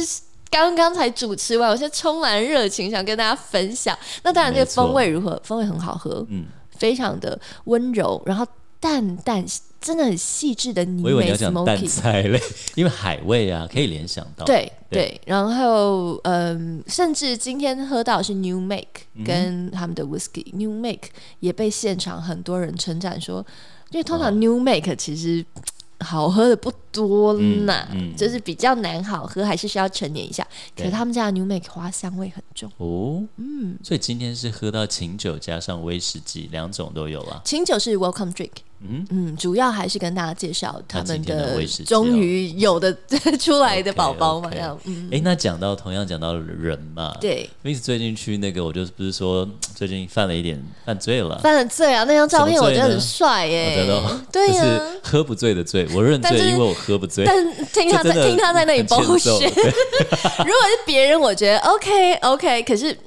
[0.50, 3.98] 刚刚才主持完，我现在充满热情，想跟大家分享。
[4.24, 5.40] 那当然，这个风味如何？
[5.44, 6.46] 风味很好喝，嗯，
[6.78, 8.46] 非常的温柔，然后
[8.80, 9.44] 淡淡。
[9.84, 12.40] 真的很细致的泥煤，我以为你要讲淡菜类，
[12.76, 14.46] 因为海味啊，可以联想到。
[14.46, 21.10] 对对，对，然后嗯，甚至今天喝到的是 New Make 跟他们的 Whisky、嗯、New Make
[21.42, 23.46] 也被现场很多人称赞说，
[23.92, 25.46] 因为通常 New Make 其实。
[26.00, 30.46] 好喝的不多呐，嗯嗯、就是比较难好喝，还是需要陈年一下。
[30.76, 32.70] 可是他们家的 New Make 花香味很重。
[32.76, 37.42] 哦，嗯，所以今天是喝到琴酒加上威士忌两种都有了。
[37.46, 38.52] 琴酒是 Welcome Drink，
[38.88, 42.96] 嗯嗯，主要还是跟大家介绍他们的终于有的
[43.40, 44.78] 出来的宝宝嘛，这样。
[44.86, 52.04] 嗯，哎，那讲到同样讲到人嘛，对，Vince 最近去那个，我就不是说最近犯了一点犯罪了，犯了罪啊！
[52.04, 53.86] 那张照片我觉得很帅耶，
[54.32, 55.88] 对呀，喝不醉的醉。
[55.94, 57.26] 我认罪，因为我喝不醉。
[57.26, 57.36] 但
[57.74, 59.30] 听他在听他在那里包血。
[59.48, 62.64] 如果是别人，我觉得 OK OK。
[62.64, 62.98] 可是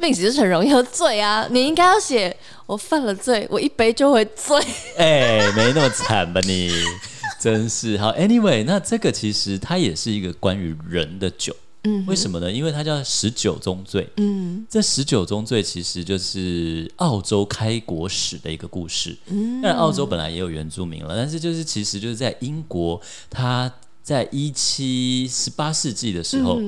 [0.00, 1.46] Vince 就是很容易喝醉啊。
[1.50, 2.34] 你应该要写
[2.66, 4.58] 我犯了罪，我一杯就会醉。
[4.96, 6.70] 哎、欸，没那么惨吧你？
[7.40, 8.12] 真是好。
[8.12, 11.56] Anyway，那这个其实它也是一个关于人的酒。
[11.84, 12.52] 嗯，为什么呢？
[12.52, 14.06] 因为它叫十九宗罪。
[14.18, 19.16] 嗯，这十九宗罪其实就是澳洲开国史的一个故事。
[19.28, 26.60] 嗯，但澳洲本来也有原住民了，但是就是其实就是在英国，他在一七十八世纪的时候，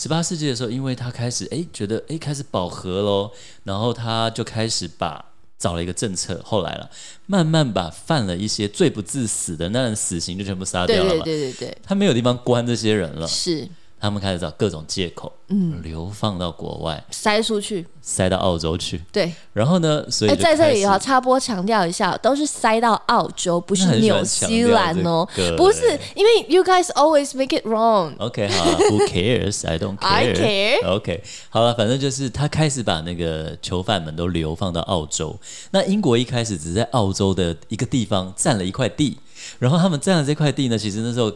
[0.00, 3.30] 十八世纪的时候，因为他开始哎觉得哎开始饱和喽，
[3.64, 5.22] 然后他就开始把
[5.58, 6.88] 找了一个政策，后来了
[7.26, 11.22] 慢慢把犯了一些罪不至死的那人死刑就全部杀掉了嘛。
[11.22, 13.28] 对对对对对，他没有地方关这些人了。
[13.28, 13.68] 是。
[14.00, 19.00] 他们开始找各种借口，嗯，流放到国外，塞出去，塞到澳洲去。
[19.12, 28.14] 对，然后呢，所以在这里要插播强调一下，都是塞到澳洲，不是纽西兰哦，不是，因为 you guys always make it wrong。
[28.18, 29.66] OK，好，Who cares?
[29.66, 30.06] I don't care.
[30.06, 30.96] I care.
[30.96, 35.38] OK，好了，反正就是他开始把那个囚犯们都流放到澳洲。
[35.72, 39.18] 那英国一开始只在澳洲的一个地方占了一块地。
[39.60, 41.32] 然后他们占了这块地呢，其实那时候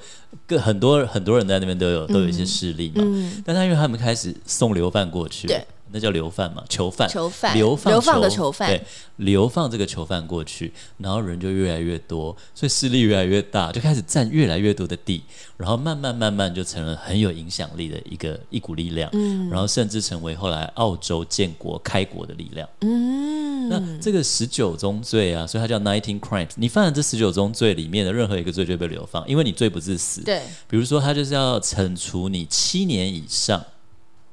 [0.47, 3.05] 各很多很多人在那边都有都有一些势力嘛。
[3.05, 8.83] 嗯，但他因为他们开始送流犯过去，对，那叫流犯嘛，囚犯，囚犯，流放，流放的囚犯，对，
[9.19, 15.23] 流放这个囚犯过去，然后人就越来越多，所以势力越来越大，就开始占越来越多的地，
[15.57, 23.69] 然后慢慢慢慢就成了很有影响力的一个一股力量，嗯，然后甚至成为后来澳洲建国开国的力量，嗯。
[23.69, 26.51] 那这个十九宗罪啊，所以它叫 Nineteen Crimes。
[26.57, 30.23] 你犯了这十九宗罪里面的任何一个罪就被流放，因为你罪不至死。
[30.23, 33.65] 对，比如说他就是要惩处你七年以上。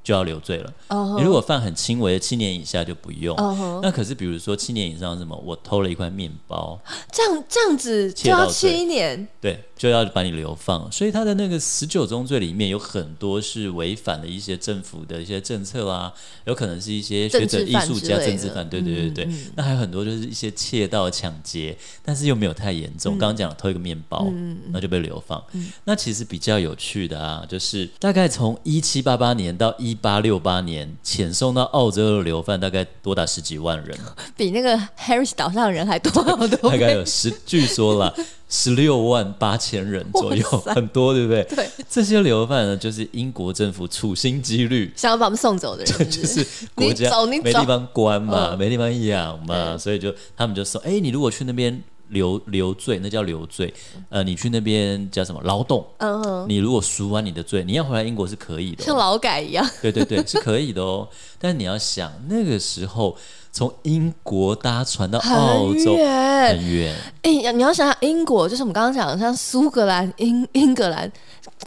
[0.04, 0.74] 就要留罪了。
[0.90, 1.18] Uh huh.
[1.18, 3.36] 你如果犯很轻微的，七年以下就不用。
[3.38, 3.80] Uh huh.
[3.82, 5.36] 那可是，比如说七年以上什么？
[5.46, 6.80] 我偷了一块面包，
[7.12, 9.28] 这样这样子就要七年。
[9.40, 10.92] 对，就要把你流放。
[10.92, 16.14] 所以他的那个十九宗罪里面有很多是违反了一些政府的一些政策啦，
[16.46, 19.26] 有可能是一些学者、艺术家、政治犯，对对对对。
[19.26, 23.18] 嗯嗯、那还有很多就是一些窃盗、抢劫，但是又没有太严重。
[23.18, 25.44] 刚刚讲偷一个面包，嗯、那就被流放。
[25.54, 33.98] 嗯、那其实比较有趣的啊，就是大概从一七八八年到一八六八年，遣送到澳洲的流犯大概多达十几万人，
[34.38, 36.70] 比那个 Harris 岛上的人还多 好多。
[36.70, 38.16] 大概有十，据说了
[38.52, 41.44] 十六万八千人左右，很多，对不对？
[41.46, 51.82] 对，这些流犯呢，就是英国政府处心积虑想要把他们送走的人是是， 就是国家没地方关嘛，没地方养嘛，所以就他们就说：哎，你如果去那边。
[52.12, 53.74] 留留罪，那叫留罪。
[54.10, 55.82] 呃，你去那边叫什么劳动？
[56.00, 59.66] 嗯哼，你如果赎完你的罪，你要回来英国是可以的，像劳改一样。
[59.82, 61.08] 对对对，是可以的哦。
[61.40, 63.16] 但是你要想，那个时候
[63.52, 66.96] 从英国搭船到澳洲很远。
[67.22, 71.12] 哎，你要想想，英国就是我们刚刚讲的，像苏格兰、英英格兰。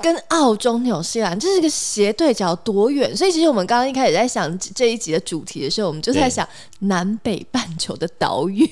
[0.03, 3.17] 跟澳洲、纽西兰这是一个斜对角多远？
[3.17, 6.47] 所以其实我们刚刚一开始在想这一集的主题的时候，我们就在想
[6.81, 8.67] 南北半球的岛屿，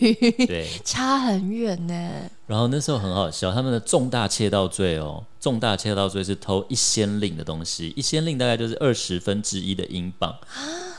[0.46, 2.10] 对， 差很远呢。
[2.48, 10.34] 然后那时候很好笑，他们的重大窃盗罪哦，重大窃盗罪是偷一先令的东西，一先令大概就是二十分之一的英镑，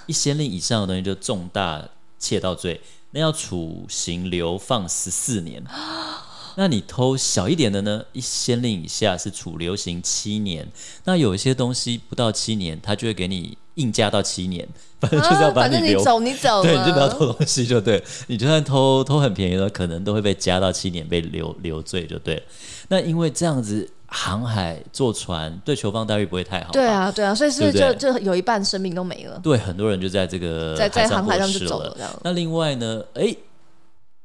[0.06, 1.84] 一先令以上的东西就重大
[2.24, 2.80] 窃盗罪，
[3.12, 5.62] 那要处刑流放十四年。
[6.56, 8.04] 那你偷小一点的呢？
[8.14, 10.68] 一先令以下是处流刑七年。
[11.04, 14.68] 那有一些东西不到七年，他就会给你硬加到七年。
[15.00, 18.02] 反正就是要把你留，你走你走，对，你就不要偷东西就对。
[18.28, 22.42] 你就算偷偷很便宜的，可能都会被加到七年，被留留罪就对。
[22.90, 26.72] 那因为这样子航海坐船，对球方待遇不会太好。
[26.72, 29.40] 对啊，对啊，所以是不是就就有一半生命都没了？
[29.44, 31.98] 对，很多人就在这个在在航海上就走了。
[32.24, 33.04] 那另外呢？
[33.16, 33.36] 哎，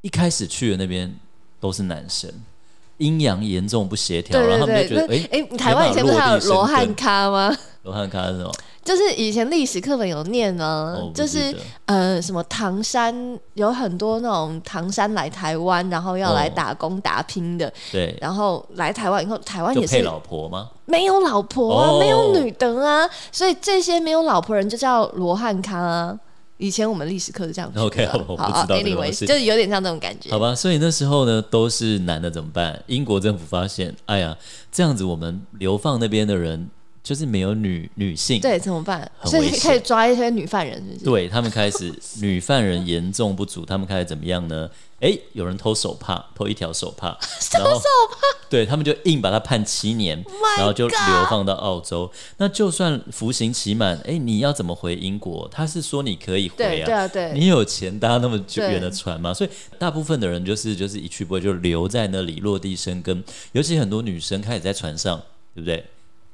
[0.01, 1.13] 一开始去的那边。
[1.61, 2.31] 都是男生，
[2.99, 7.53] 阴阳严重不协调，然后他们就觉得，哎哎，台湾以前不是还有罗汉咖吗？
[7.83, 8.49] 罗汉咖是什么？
[8.83, 20.69] 就是以前历史课本有念呢，就是呃，什么唐山有很多那种唐山来台湾，然后要来打工打拼的，对，然后来台湾以后，台湾也是配老婆吗？
[20.85, 26.19] 没有老婆啊，没有女的啊，所以这些没有老婆人就叫罗汉咖啊。
[26.57, 27.79] 以前我们历史课是这样子。
[27.79, 30.29] OK，好， 我不知道这个东西，就是有点像这种感觉。
[30.29, 32.77] 好吧，所以那时候呢，都是男的怎么办？
[32.87, 34.35] 英国政府发现，哎呀，
[34.69, 36.69] 这样子我们流放那边的人
[37.01, 39.09] 就是没有女女性，对，怎么办？
[39.25, 41.05] 所以可以抓一些女犯人是不是？
[41.05, 44.69] 对，他们开始 女犯人严重不足，他们开始怎么样呢？
[44.99, 47.17] 哎，有人偷手帕，偷一条手帕，
[47.57, 47.79] 偷手
[48.11, 48.17] 帕，
[48.49, 50.21] 对，他们就硬把他判七年
[50.57, 50.97] 然后就流
[51.29, 52.11] 放到澳洲。
[52.35, 55.47] 那就算服刑期满，哎，你要怎么回英国？
[55.49, 59.33] 他是说你可以回啊，对啊，对，你有钱搭那么久远的船吗？
[59.33, 63.23] 所以大部分的人就是就是一去不回，就留在那里落地生根。
[63.53, 65.17] 尤其很多女生开始在船上，
[65.55, 65.85] 对不对？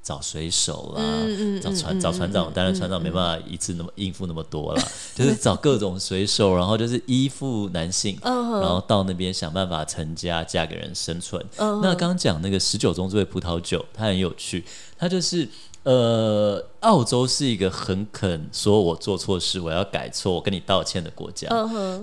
[0.05, 11.43] 找水手啦，嗯嗯、找船找船长，当然船长没办法一次那么应付那么多啦，嗯、就是找各种水手，然后就是依附男性，嗯、然后到那边想办法成家，嫁给人生存。
[11.57, 14.63] 嗯、那刚刚讲那个十九宗罪葡萄酒，它很有趣，
[14.95, 15.49] 它就是。
[15.85, 21.47] 呃，澳洲是一个很肯说我做错事，我要改错，我跟你道歉的国家。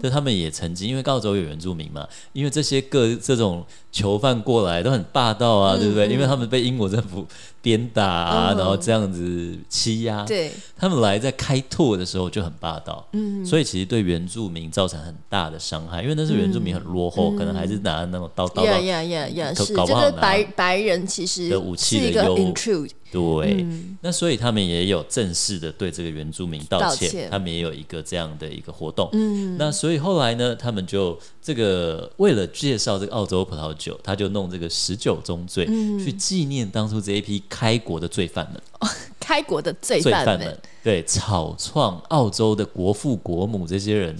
[0.01, 6.07] 就他们也曾经，因为澳洲有原住民嘛，因为这些各这种囚犯过来都很霸道啊，嗯、对不对？
[6.07, 7.27] 因为他们被英国政府
[7.63, 13.07] 鞭打啊，嗯、然后这样子欺压，对，他们来在开拓的时候就很霸道。
[13.13, 18.65] 嗯，所以其实对原住民造成很大的伤害，因为那时候原住民很落后，嗯、可能还是拿那种刀刀。
[18.65, 19.55] 呀呀呀呀！
[19.55, 29.07] 是，就是白白人其实的武器的 intrude 对，嗯、那所以他们也有正式的对这个原住民道歉，道歉他们也有一个这样的一个活动。
[29.13, 38.63] 嗯，那所以后来呢，他们就这个为了介绍这个澳洲葡萄酒，他就弄这个十九宗罪，嗯、去纪念当初这一批开国的罪犯们。
[38.81, 38.89] 哦、
[39.21, 44.17] 开国的罪犯们，们对，草创澳洲的国父国母这些人。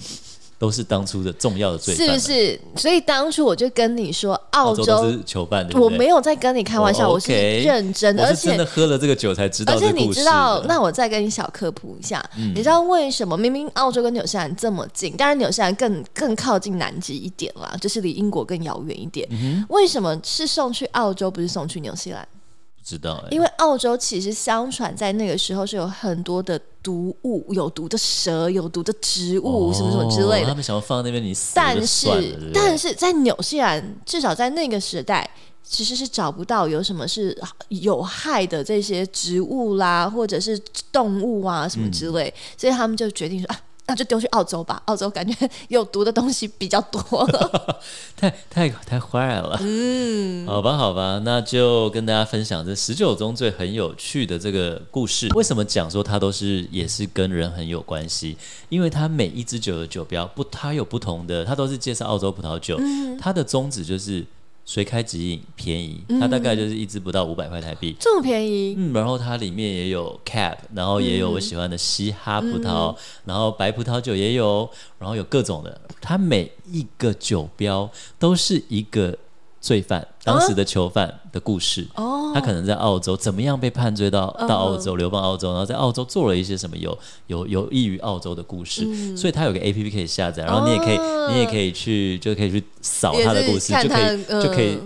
[0.63, 2.61] 都是当初的重要的罪犯，是不是？
[2.77, 5.81] 所以当初我就跟你说，澳洲，澳洲是囚犯，对对？
[5.81, 9.73] 我没有在跟你开玩笑，我是认真的，而且真的喝了这个酒才知道。
[9.73, 19.27] 而且你知道，那我再跟你小科普一下，嗯、你知道为什么明明澳洲跟纽西兰这么近，当然纽西兰更更靠近南极一点啦，就是离英国更遥远一点。
[19.31, 22.25] 嗯、为什么是送去澳洲，不是送去纽西兰？
[22.83, 30.47] 知道、欸，因为澳洲其实相传在那个时候是有很多的毒物，有毒的蛇，有毒的植物，哦、什么什么之类的。
[30.47, 35.27] 他们想要放在那边，你死但是，但是在纽西兰，至少在那个时代，
[35.63, 37.35] 其实是找不到有什么是
[37.69, 40.59] 有害的这些植物啦，或者是
[40.91, 43.59] 动物啊什么之类，嗯、所以他们就决定说啊。
[43.85, 47.79] 那就丢去澳洲吧，澳洲感觉有毒的东西比较多 了，
[48.15, 49.57] 太太太坏了。
[49.61, 55.27] 嗯，好吧，好吧，那就跟大家分享这十九宗罪很有趣的这个故事。
[55.35, 58.37] 为什么讲说它都是也是跟人很有关系？
[58.69, 64.25] 因为它每一支酒的酒标不，它有不同的，它都是介绍澳洲葡萄酒，嗯、它的宗旨就是。
[64.65, 68.75] 随开即饮，便宜，它大概就是一支不到五百块台币，这么便宜。
[68.77, 72.95] 嗯，然后它里面也有 cap，然后也有我喜欢的嘻哈葡萄，嗯、
[73.25, 75.81] 然后白葡萄酒也有，然后有各种的。
[76.01, 79.17] 它每一个酒标都是一个。
[79.63, 86.95] 罪犯当时的囚犯的故事，哦、他可能在澳洲怎么样被判罪到到澳洲、哦、流放澳洲，然后在澳洲做了一些什么有
[87.27, 94.77] 有有益于澳洲的故事，嗯、所以他有个 A P P 可以下载，然后你也可以、哦、你也可以去就可以去扫他的故事，就可以、嗯、就可以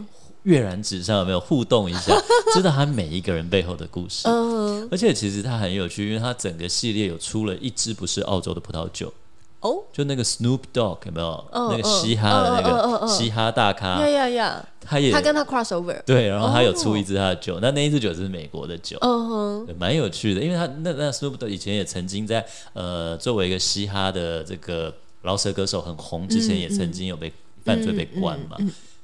[0.44, 2.16] 跃然纸上有没有互动一下，
[2.54, 9.12] 知道他每一个人背后的故事，嗯、而且其实他很有趣，因为他整个系列有出了一支不是澳洲的葡萄酒。
[9.60, 11.46] 哦，就那个 Snoop Dogg 有没有？
[11.52, 14.66] 那个嘻哈的那个嘻哈大咖，呀呀呀！
[14.80, 19.28] 他也他跟他 crossover，对，然后他有出一支他的酒，那那一支酒是美国的酒，嗯
[19.66, 24.94] 哼，蛮有趣的，因为他那那 Snoop Dogg 以前也曾经在呃作为一个嘻哈的这个
[25.24, 27.34] 饶舌歌手很红之前，也曾经有被
[27.66, 28.58] 犯罪被关嘛。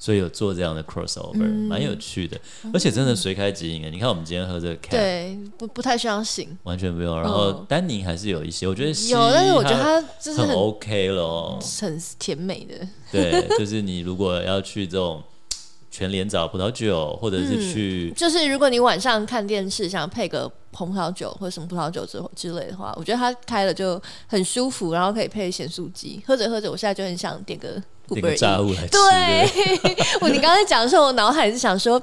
[0.04, 2.38] 所以有做这样的 crossover，蛮、嗯、有趣的，
[2.74, 3.90] 而且真的随开即饮啊。
[3.90, 7.18] 你看我们今天喝这个 Cab，对，不不太需要醒，完全不用。
[7.22, 12.86] 然后丹宁还是有一些，我觉得有，但是我觉得它就是很，OK 咯，很甜美的。
[13.14, 15.24] 对，就是你如果要去这种
[15.90, 27.82] 全连找葡萄酒，或者是去、嗯，就是如果你晚上看电视想配个红葡萄酒或者什么葡萄酒之之类的话，我觉得它开了就很舒服，然后可以配咸酥鸡，喝着喝着，我现在就很想点个。
[28.10, 28.90] 点个炸物来吃。
[28.90, 32.02] 对， 我你刚才讲的时候，我脑海是想说，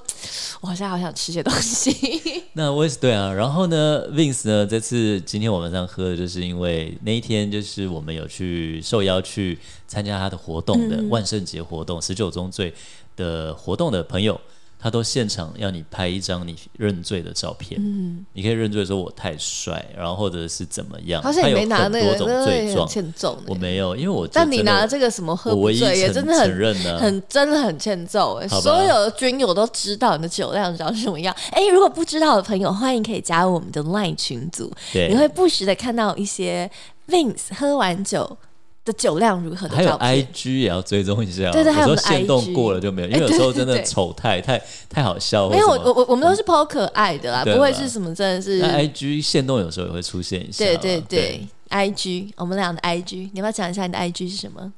[0.60, 2.44] 我好像好想吃些东西。
[2.54, 3.32] 那我也是对啊。
[3.32, 12.72] 然后呢，Vince 呢，这次今天我们这样喝的，就是因为那一天就是我们有去受邀去参加他的活动的万圣节活动，十九宗罪
[13.16, 14.40] 的活动的朋友。
[14.80, 21.22] 他都现场要你拍一张你认罪的照片，嗯，你可以认罪说我太帅，然后或者是怎么样。
[21.22, 23.38] 好像也没拿那个，多种罪状，欠揍。
[23.46, 28.48] 我没有，因为我但你拿这个什么喝不醉也真的很很真的很欠揍哎！
[28.48, 31.34] 所有的军友都知道你的酒量长什么样。
[31.50, 36.70] 哎，如果不知道的朋友，欢迎可以加入我们的 LINE 群组，你会不时的看到一些
[37.08, 38.38] Vince 喝完酒
[38.84, 41.50] 的酒量如何的，还有 IG 也要追踪一下。
[41.50, 45.48] 对对，还有限动过了就没有，因为有时候真的丑态太太好笑。
[45.48, 48.58] 没有，我我我们都是抛可爱的啦，不会是什么真的是。
[48.58, 50.64] 那 IG 限动有时候也会出现一下。
[50.64, 54.72] 对对对，IG 我们俩的 IG，你要不要讲一下你的 IG 是什么？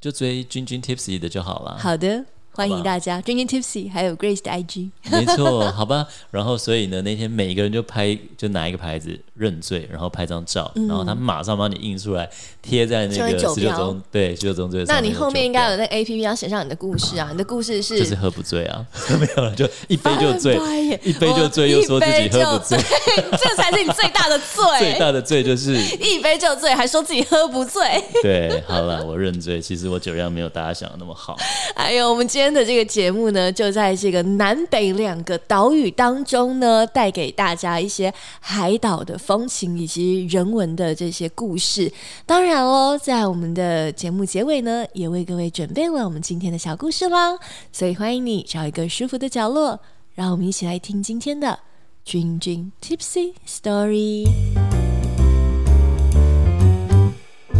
[0.00, 1.78] 就追君君 Tipsy 的就好了。
[1.78, 2.24] 好的。
[2.54, 4.88] 欢迎大家，Drinking Tipsy，还有 Grace 的 IG。
[5.10, 6.06] 没错，好吧。
[6.30, 12.30] 然后，所以呢，那天每一个人就拍，就拿一个牌子认罪，然后拍张照，嗯、然后他马上帮你印出来，
[12.62, 14.84] 贴在那个十九中，对，十九中罪。
[14.86, 18.86] 那你后面应该有那个 APP 要写上你的故事啊，你的故事是就是喝不醉啊，
[19.18, 20.54] 没有了，就一杯就醉，
[21.02, 22.78] 一杯就醉，又说自己喝不醉，
[23.36, 24.64] 这才是你最大的罪。
[24.78, 27.82] 最大的罪就是一杯就醉，还说自己喝不醉。
[28.22, 29.60] 对，好了，我认罪。
[29.60, 31.36] 其实我酒量没有大家想的那么好。
[31.74, 41.90] 哎呦我们今天天的这个节目呢，就在这个南北两个岛屿当中呢，带给大家一些海岛的风情以及人文的这些故事。
[42.26, 47.34] 当然哦，在我们的节目结尾呢，也为各位准备了我们今天的小故事啦。
[47.72, 49.80] 所以欢迎你找一个舒服的角落，
[50.14, 51.48] 让我们一起来听今天的
[52.04, 54.26] 《君君 Tipsy Story》。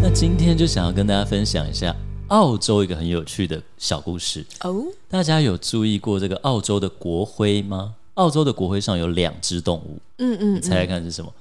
[0.02, 1.96] 那今天就想要跟大家分享一下。
[2.28, 4.86] 澳洲一个很有趣的小故事哦，oh?
[5.08, 7.94] 大家有注意过这个澳洲的国徽吗？
[8.14, 11.32] 澳洲的国徽上有两只动物，嗯，嗯嗯，你猜猜看是什么？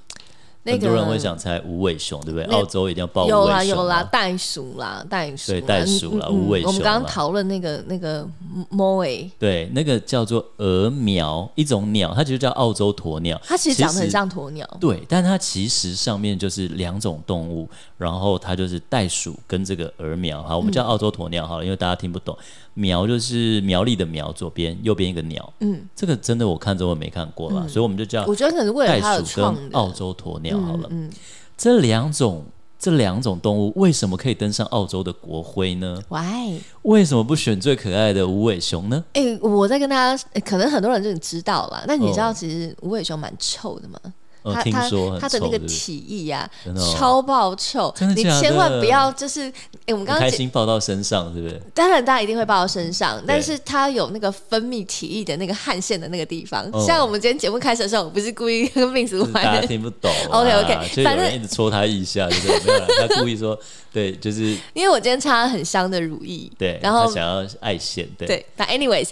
[0.66, 2.45] 很多人会想猜无尾熊，对不对？
[2.45, 3.41] 澳洲一定要抱无尾熊。
[3.41, 5.51] 有啦有啦，袋鼠啦，袋鼠。
[5.51, 6.68] 对，袋鼠啦，无尾熊。
[6.70, 8.26] 我们刚刚讨论那个那个
[8.72, 13.39] moai，对，那个叫做鹅苗，一种鸟，它其实叫澳洲鸵鸟。
[13.43, 14.66] 它其实长得很像鸵鸟。
[14.80, 20.41] 对，但它其实上面就是两种动物，然后它就是袋鼠跟这个鹅苗。
[20.43, 22.38] 好，我们叫澳洲鸵鸟好了，因为大家听不懂。
[22.76, 25.53] 苗就是苗栗的苗，左边右边一个鸟。
[25.59, 28.26] 嗯，这个真的我看中文没看过啦，所以我们就叫。
[28.26, 30.88] 我觉得可能是为了它的创跟澳洲鸵鸟好了。
[30.91, 31.10] 嗯，
[31.58, 32.45] 这两种
[32.78, 36.60] 这两种动物为什么可以登上澳洲的国徽呢？Why？
[36.82, 39.04] 为什么不选最可爱的无尾熊呢？
[39.14, 41.86] 哎，我在跟大家，可能很多人就知道了。
[41.88, 43.99] 那你知道其实无尾熊蛮臭的吗？
[44.44, 44.89] 他他
[45.20, 46.50] 他的那个体液呀，
[46.94, 49.52] 超爆臭，你千万不要就是，
[49.86, 51.62] 哎，我们刚刚开心抱到身上，是不是？
[51.74, 56.70] 当然，大家一定会抱到身上，但是它有那个分泌体液的那个汗腺的那个地方。
[56.86, 60.12] 像我们今天节目开始的时候，我不是故意跟 Vince 录，大家听不懂。
[60.30, 62.48] OK OK，反正一直戳他一下，就是？
[62.48, 63.58] 没有了，他故意说，
[63.91, 68.28] 对，就是因为我今天擦了很香的乳液，对，然后想要爱线，对。
[68.28, 69.10] 对，那 anyways。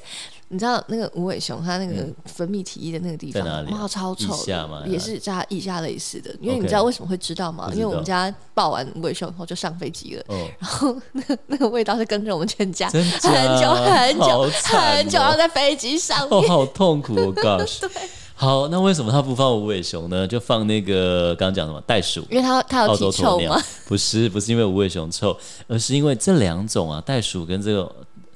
[0.54, 3.41] 你知道那个无尾熊它那个分泌体液的那个地方，
[3.72, 6.30] 哇，超臭的，也是在腋下类似的。
[6.41, 7.70] 因为你知道为什么会知道吗？
[7.72, 10.24] 因为我们家抱完无尾熊后就上飞机了，
[10.60, 17.93] 然后那个 那个味道是跟着我们全家很久很久很久，然后在飞机上面，好痛苦，我告诉你。
[18.36, 20.28] 好，那为什么他不放无尾熊呢？
[20.28, 22.26] 就放那个刚刚讲什么袋鼠？
[22.30, 23.58] 因为它它有体臭吗？
[23.88, 25.38] 不是，不是因为无尾熊臭，
[25.70, 27.89] 而是因为这两种啊，袋鼠跟这个。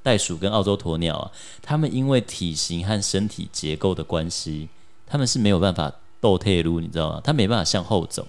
[0.06, 1.32] 袋鼠跟澳洲鸵鸟啊，
[1.64, 4.70] 它们因为体型和身体结构的关系，
[5.08, 5.92] 它们是没有办法
[6.22, 7.20] 斗退路，你知道吗？
[7.24, 8.28] 它没办法向后走。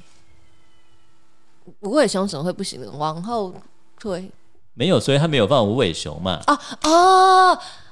[1.81, 2.91] 无尾熊怎么会不行呢？
[2.97, 3.53] 往后
[4.01, 4.31] 退？
[4.73, 6.41] 没有，所以它没有办法无尾熊嘛。
[6.47, 7.51] 啊啊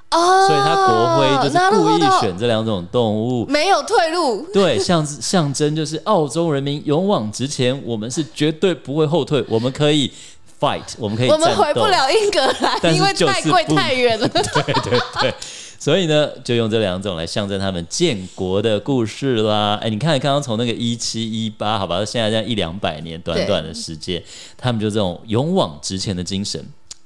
[0.08, 0.46] 啊！
[0.46, 4.46] 所以它国徽就是故意选这两种动物，没有退路。
[4.50, 10.10] 对，象象征就是澳洲人民勇往直前，我们是绝对不会后退，我们可以。
[10.60, 11.28] Fight，我们可以。
[11.28, 14.26] 我们回不了英格兰，因为太贵太远了。
[14.28, 15.34] 对对对，
[15.78, 19.78] 所以呢，就用这两种来象征他们建国的故事啦。
[19.82, 24.22] 哎，你看，刚刚从那个一七一八，好吧，到现在这样一两百年，短短的时间，
[24.56, 26.64] 他们就这种勇往直前的精神。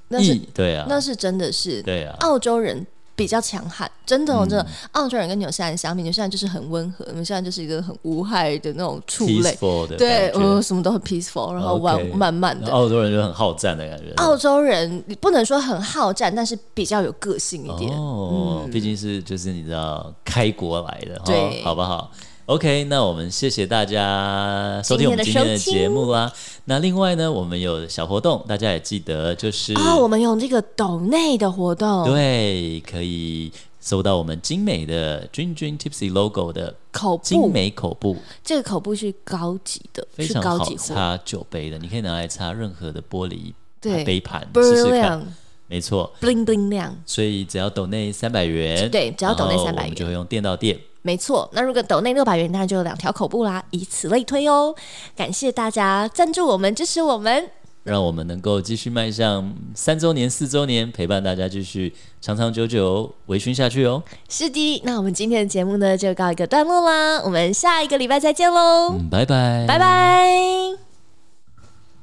[0.08, 2.86] 那是对啊，那是真的是对啊，澳洲人。
[3.18, 4.64] 比较强悍，真的，真的。
[4.92, 9.58] 澳洲人跟纽西兰相比，纽西兰就是很温和，纽西兰就是一个很无害的那种畜类，
[9.98, 12.70] 对，呃，什么都很 peaceful，然后玩慢慢的。
[12.70, 14.12] 澳洲人就很好战的感觉。
[14.18, 17.90] 澳洲人你不能说很好战，但是比较有个性一点。
[17.98, 22.12] 哦，毕竟是就是你知道开国来的，对，好不好
[22.48, 26.32] ？OK，那我们谢谢大家收听我们今天的节目啦。
[26.64, 38.16] 那另外呢，我们有小活动，大家也记得就是啊，我们有这个抖内的活动，对，可以搜到我们精美的 Dream Dream Tipsy logo 的口精美口布。
[38.42, 45.22] 这个口布是高级的，非常好擦酒杯的，你可以拿来擦任何的玻璃对杯盘试试看。
[45.66, 46.96] 没错，bling bling 亮。
[47.04, 50.78] 所以只要抖内三百元，对，只要抖内三百元，就会用电到电。
[51.08, 54.74] 没错，那如果抖内六百元，当然就有两条口布啦，以此类推哦。
[55.16, 57.48] 感谢大家赞助我们，支持我们，
[57.84, 64.02] 让我们能够继续迈向三周年、四周年，陪伴大家继续长长久久维醺下去哦。
[64.28, 70.87] 是的，那我们今天的节目呢，就告一个段落啦，我们下一个礼拜再见喽，嗯，拜拜，拜拜。